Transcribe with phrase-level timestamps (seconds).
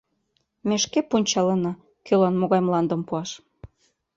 [0.67, 1.73] Ме шке пунчалына,
[2.05, 3.29] кӧлан могай мландым пуаш.